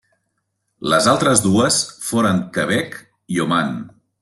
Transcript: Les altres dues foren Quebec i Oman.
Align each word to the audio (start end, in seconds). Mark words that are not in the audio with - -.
Les 0.93 1.09
altres 1.11 1.43
dues 1.43 1.77
foren 2.07 2.41
Quebec 2.57 2.99
i 3.37 3.41
Oman. 3.47 3.73